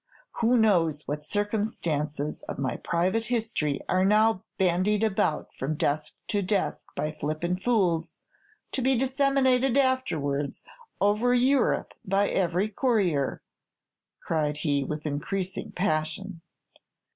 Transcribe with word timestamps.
"Who 0.37 0.57
knows 0.57 1.07
what 1.07 1.23
circumstances 1.23 2.41
of 2.49 2.57
my 2.57 2.75
private 2.77 3.25
history 3.25 3.81
are 3.87 4.03
now 4.03 4.43
bandied 4.57 5.03
about 5.03 5.53
from 5.53 5.75
desk 5.75 6.17
to 6.29 6.41
desk 6.41 6.87
by 6.95 7.11
flippant 7.11 7.61
fools, 7.61 8.17
to 8.71 8.81
be 8.81 8.97
disseminated 8.97 9.77
afterwards 9.77 10.63
over 10.99 11.35
Europe 11.35 11.93
by 12.03 12.29
every 12.29 12.67
courier?" 12.67 13.43
cried 14.19 14.57
he, 14.65 14.83
with 14.83 15.05
increasing 15.05 15.71
passion. 15.71 16.41